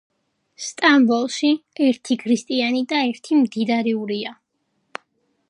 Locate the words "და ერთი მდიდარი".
2.95-3.95